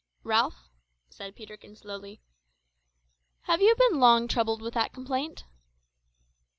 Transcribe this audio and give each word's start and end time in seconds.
"Ralph," 0.23 0.67
said 1.11 1.35
Peterkin 1.35 1.75
slowly, 1.75 2.21
"have 3.41 3.61
you 3.61 3.75
been 3.75 3.99
long 3.99 4.27
troubled 4.27 4.59
with 4.63 4.73
that 4.73 4.93
complaint?" 4.93 5.43